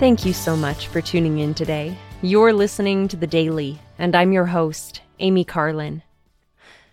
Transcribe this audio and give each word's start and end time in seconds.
Thank 0.00 0.24
you 0.24 0.32
so 0.32 0.56
much 0.56 0.86
for 0.86 1.02
tuning 1.02 1.40
in 1.40 1.52
today. 1.52 1.94
You're 2.22 2.54
listening 2.54 3.06
to 3.08 3.18
The 3.18 3.26
Daily, 3.26 3.78
and 3.98 4.16
I'm 4.16 4.32
your 4.32 4.46
host, 4.46 5.02
Amy 5.18 5.44
Carlin. 5.44 6.02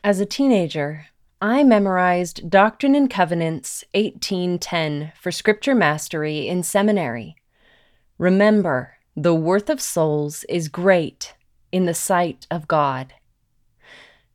As 0.04 0.20
a 0.20 0.26
teenager, 0.26 1.06
I 1.42 1.64
memorized 1.64 2.50
Doctrine 2.50 2.96
and 2.96 3.10
Covenants 3.10 3.86
1810 3.94 5.14
for 5.18 5.32
scripture 5.32 5.74
mastery 5.74 6.50
in 6.50 6.64
seminary. 6.64 7.38
Remember, 8.18 8.98
the 9.16 9.34
worth 9.34 9.70
of 9.70 9.80
souls 9.80 10.44
is 10.50 10.68
great 10.68 11.34
in 11.72 11.86
the 11.86 11.94
sight 11.94 12.46
of 12.52 12.68
God. 12.68 13.14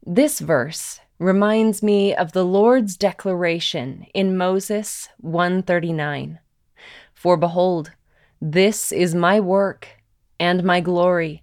This 0.02 0.40
verse 0.40 0.98
reminds 1.18 1.82
me 1.82 2.14
of 2.14 2.32
the 2.32 2.46
Lord's 2.46 2.96
declaration 2.96 4.06
in 4.14 4.34
Moses 4.34 5.10
139. 5.18 6.38
For 7.12 7.36
behold, 7.36 7.92
this 8.44 8.90
is 8.90 9.14
my 9.14 9.38
work 9.38 10.02
and 10.40 10.64
my 10.64 10.80
glory, 10.80 11.40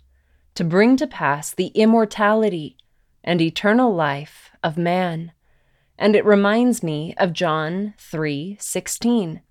to 0.54 0.66
bring 0.66 0.98
to 0.98 1.08
pass 1.08 1.54
the 1.54 1.68
immortality 1.68 2.76
and 3.24 3.40
eternal 3.40 3.96
life 3.96 4.52
of 4.62 4.78
man. 4.78 5.32
And 5.98 6.14
it 6.14 6.26
reminds 6.26 6.84
me 6.84 7.14
of 7.16 7.32
John 7.32 7.94
3:16. 7.98 9.42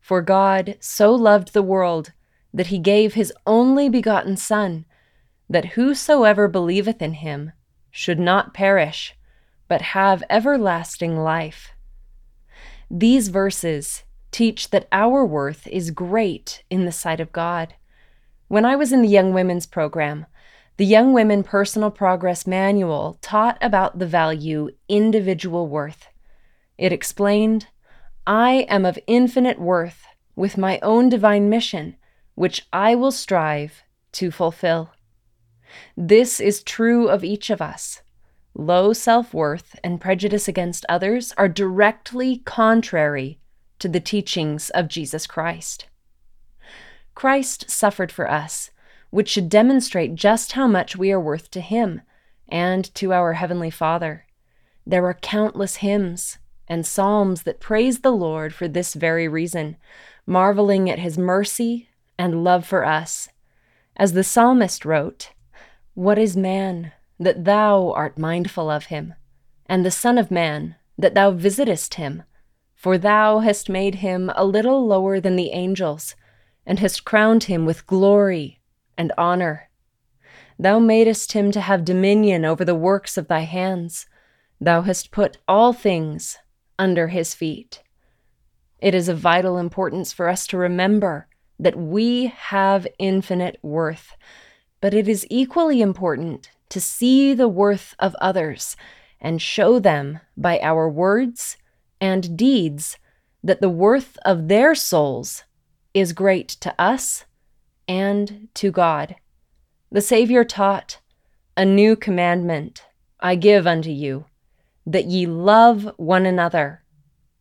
For 0.00 0.20
God 0.20 0.78
so 0.80 1.14
loved 1.14 1.52
the 1.52 1.62
world 1.62 2.12
that 2.52 2.66
he 2.66 2.78
gave 2.80 3.14
his 3.14 3.32
only 3.46 3.88
begotten 3.88 4.36
son, 4.36 4.84
that 5.48 5.76
whosoever 5.76 6.48
believeth 6.48 7.00
in 7.00 7.14
him 7.14 7.52
should 7.92 8.18
not 8.18 8.52
perish, 8.52 9.16
but 9.68 9.80
have 9.94 10.24
everlasting 10.28 11.16
life. 11.16 11.72
These 12.90 13.28
verses 13.28 14.02
teach 14.30 14.70
that 14.70 14.88
our 14.92 15.24
worth 15.24 15.66
is 15.66 15.90
great 15.90 16.62
in 16.70 16.84
the 16.84 16.92
sight 16.92 17.20
of 17.20 17.32
God. 17.32 17.74
When 18.48 18.64
I 18.64 18.76
was 18.76 18.92
in 18.92 19.02
the 19.02 19.08
Young 19.08 19.32
Women's 19.32 19.66
Program, 19.66 20.26
the 20.76 20.86
Young 20.86 21.12
Women 21.12 21.42
Personal 21.42 21.90
Progress 21.90 22.46
Manual 22.46 23.18
taught 23.20 23.58
about 23.60 23.98
the 23.98 24.06
value 24.06 24.70
individual 24.88 25.68
worth. 25.68 26.08
It 26.78 26.92
explained, 26.92 27.66
I 28.26 28.66
am 28.68 28.86
of 28.86 28.98
infinite 29.06 29.60
worth 29.60 30.04
with 30.34 30.56
my 30.56 30.78
own 30.80 31.08
divine 31.08 31.50
mission, 31.50 31.96
which 32.34 32.66
I 32.72 32.94
will 32.94 33.12
strive 33.12 33.82
to 34.12 34.30
fulfill. 34.30 34.94
This 35.96 36.40
is 36.40 36.62
true 36.62 37.08
of 37.08 37.22
each 37.22 37.50
of 37.50 37.60
us. 37.60 38.02
Low 38.54 38.92
self 38.92 39.32
worth 39.32 39.78
and 39.84 40.00
prejudice 40.00 40.48
against 40.48 40.86
others 40.88 41.32
are 41.36 41.48
directly 41.48 42.38
contrary 42.38 43.38
to 43.80 43.88
the 43.88 44.00
teachings 44.00 44.70
of 44.70 44.88
Jesus 44.88 45.26
Christ. 45.26 45.86
Christ 47.14 47.70
suffered 47.70 48.12
for 48.12 48.30
us, 48.30 48.70
which 49.10 49.28
should 49.28 49.48
demonstrate 49.48 50.14
just 50.14 50.52
how 50.52 50.66
much 50.66 50.96
we 50.96 51.10
are 51.12 51.20
worth 51.20 51.50
to 51.50 51.60
Him 51.60 52.02
and 52.48 52.94
to 52.94 53.12
our 53.12 53.34
Heavenly 53.34 53.70
Father. 53.70 54.24
There 54.86 55.04
are 55.04 55.14
countless 55.14 55.76
hymns 55.76 56.38
and 56.68 56.86
psalms 56.86 57.42
that 57.42 57.60
praise 57.60 58.00
the 58.00 58.12
Lord 58.12 58.54
for 58.54 58.68
this 58.68 58.94
very 58.94 59.28
reason, 59.28 59.76
marveling 60.26 60.88
at 60.88 61.00
His 61.00 61.18
mercy 61.18 61.88
and 62.18 62.44
love 62.44 62.66
for 62.66 62.84
us. 62.84 63.28
As 63.96 64.12
the 64.12 64.24
psalmist 64.24 64.84
wrote, 64.84 65.30
What 65.94 66.18
is 66.18 66.36
man 66.36 66.92
that 67.18 67.44
thou 67.44 67.92
art 67.92 68.18
mindful 68.18 68.70
of 68.70 68.86
him, 68.86 69.14
and 69.66 69.84
the 69.84 69.90
Son 69.90 70.16
of 70.16 70.30
Man 70.30 70.76
that 70.96 71.14
thou 71.14 71.30
visitest 71.30 71.94
him? 71.94 72.22
For 72.80 72.96
thou 72.96 73.40
hast 73.40 73.68
made 73.68 73.96
him 73.96 74.32
a 74.34 74.42
little 74.42 74.86
lower 74.86 75.20
than 75.20 75.36
the 75.36 75.50
angels, 75.50 76.14
and 76.64 76.78
hast 76.78 77.04
crowned 77.04 77.44
him 77.44 77.66
with 77.66 77.86
glory 77.86 78.62
and 78.96 79.12
honor. 79.18 79.68
Thou 80.58 80.78
madest 80.78 81.32
him 81.32 81.52
to 81.52 81.60
have 81.60 81.84
dominion 81.84 82.46
over 82.46 82.64
the 82.64 82.74
works 82.74 83.18
of 83.18 83.28
thy 83.28 83.40
hands. 83.40 84.06
Thou 84.62 84.80
hast 84.80 85.10
put 85.10 85.36
all 85.46 85.74
things 85.74 86.38
under 86.78 87.08
his 87.08 87.34
feet. 87.34 87.82
It 88.78 88.94
is 88.94 89.10
of 89.10 89.18
vital 89.18 89.58
importance 89.58 90.14
for 90.14 90.26
us 90.26 90.46
to 90.46 90.56
remember 90.56 91.28
that 91.58 91.76
we 91.76 92.28
have 92.28 92.86
infinite 92.98 93.58
worth, 93.60 94.16
but 94.80 94.94
it 94.94 95.06
is 95.06 95.26
equally 95.28 95.82
important 95.82 96.50
to 96.70 96.80
see 96.80 97.34
the 97.34 97.46
worth 97.46 97.94
of 97.98 98.16
others 98.22 98.74
and 99.20 99.42
show 99.42 99.78
them 99.78 100.20
by 100.34 100.58
our 100.60 100.88
words 100.88 101.58
and 102.00 102.36
deeds 102.36 102.98
that 103.42 103.60
the 103.60 103.68
worth 103.68 104.18
of 104.24 104.48
their 104.48 104.74
souls 104.74 105.44
is 105.94 106.12
great 106.12 106.48
to 106.48 106.74
us 106.80 107.24
and 107.88 108.48
to 108.54 108.70
God. 108.70 109.16
The 109.90 110.00
Savior 110.00 110.44
taught, 110.44 111.00
A 111.56 111.64
new 111.64 111.96
commandment 111.96 112.84
I 113.18 113.34
give 113.34 113.66
unto 113.66 113.90
you, 113.90 114.26
that 114.86 115.06
ye 115.06 115.26
love 115.26 115.90
one 115.96 116.26
another, 116.26 116.84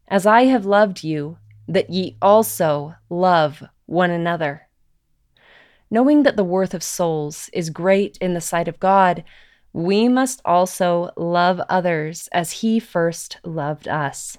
as 0.07 0.25
I 0.25 0.45
have 0.45 0.65
loved 0.65 1.03
you, 1.03 1.37
that 1.67 1.89
ye 1.89 2.17
also 2.21 2.95
love 3.09 3.63
one 3.85 4.09
another. 4.09 4.67
Knowing 5.91 6.23
that 6.23 6.35
the 6.35 6.43
worth 6.43 6.73
of 6.73 6.83
souls 6.83 7.49
is 7.53 7.69
great 7.69 8.17
in 8.19 8.33
the 8.33 8.41
sight 8.41 8.67
of 8.67 8.79
God, 8.79 9.23
we 9.71 10.07
must 10.07 10.41
also 10.43 11.11
love 11.15 11.61
others 11.69 12.27
as 12.31 12.51
He 12.51 12.79
first 12.79 13.37
loved 13.43 13.87
us. 13.87 14.37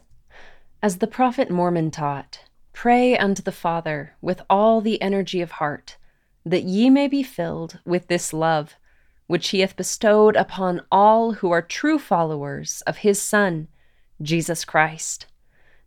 As 0.82 0.96
the 0.96 1.06
prophet 1.06 1.50
Mormon 1.50 1.90
taught, 1.90 2.44
pray 2.72 3.14
unto 3.14 3.42
the 3.42 3.52
Father 3.52 4.14
with 4.22 4.40
all 4.48 4.80
the 4.80 5.00
energy 5.02 5.42
of 5.42 5.52
heart, 5.52 5.98
that 6.46 6.62
ye 6.62 6.88
may 6.88 7.06
be 7.06 7.22
filled 7.22 7.80
with 7.84 8.06
this 8.06 8.32
love, 8.32 8.76
which 9.26 9.50
he 9.50 9.60
hath 9.60 9.76
bestowed 9.76 10.36
upon 10.36 10.80
all 10.90 11.32
who 11.32 11.50
are 11.50 11.60
true 11.60 11.98
followers 11.98 12.82
of 12.86 12.98
his 12.98 13.20
Son, 13.20 13.68
Jesus 14.22 14.64
Christ, 14.64 15.26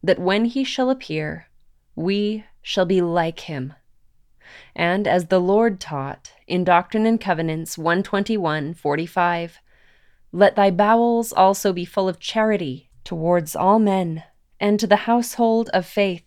that 0.03 0.20
when 0.20 0.46
he 0.46 0.64
shall 0.64 0.92
appear, 0.92 1.48
we 1.96 2.46
shall 2.62 2.86
be 2.86 3.02
like 3.02 3.40
him. 3.40 3.74
And 4.76 5.08
as 5.08 5.26
the 5.26 5.42
Lord 5.42 5.80
taught 5.80 6.34
in 6.46 6.64
Doctrine 6.64 7.08
and 7.08 7.20
Covenants 7.20 7.80
121 7.80 8.76
45, 8.76 9.58
let 10.32 10.56
thy 10.56 10.70
bowels 10.70 11.34
also 11.34 11.74
be 11.74 11.84
full 11.84 12.08
of 12.08 12.20
charity 12.20 12.92
towards 13.03 13.56
all 13.56 13.80
men 13.80 14.24
and 14.63 14.79
to 14.79 14.88
the 14.88 14.96
household 14.96 15.69
of 15.74 15.85
faith, 15.85 16.24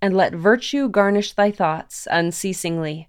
and 0.00 0.16
let 0.16 0.32
virtue 0.32 0.88
garnish 0.88 1.32
thy 1.32 1.50
thoughts 1.50 2.06
unceasingly. 2.12 3.08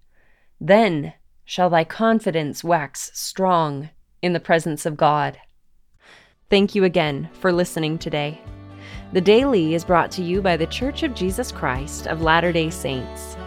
Then 0.59 1.13
shall 1.45 1.69
thy 1.69 1.84
confidence 1.84 2.63
wax 2.63 3.12
strong 3.13 3.91
in 4.23 4.33
the 4.33 4.39
presence 4.39 4.88
of 4.88 4.97
God. 4.97 5.38
Thank 6.50 6.73
you 6.73 6.85
again 6.85 7.29
for 7.33 7.53
listening 7.53 8.00
today. 8.00 8.41
The 9.12 9.22
Daily 9.22 9.75
is 9.75 9.85
brought 9.85 10.09
to 10.13 10.23
you 10.23 10.41
by 10.41 10.57
The 10.57 10.66
Church 10.66 11.03
of 11.03 11.13
Jesus 11.13 11.51
Christ 11.51 12.07
of 12.07 12.23
Latter 12.23 12.51
day 12.51 12.72
Saints. 12.72 13.38